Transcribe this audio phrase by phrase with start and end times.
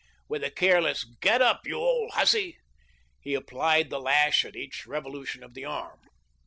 [0.27, 2.57] With a careless" Get up, you old hussy,"
[3.21, 5.99] he applied the lash at each revolution of the arm.